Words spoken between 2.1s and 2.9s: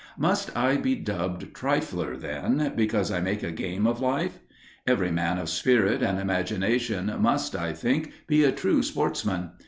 then,